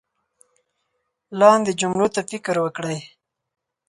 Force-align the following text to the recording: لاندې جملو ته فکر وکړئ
لاندې 1.39 1.71
جملو 1.79 2.07
ته 2.15 2.21
فکر 2.31 2.55
وکړئ 2.61 2.99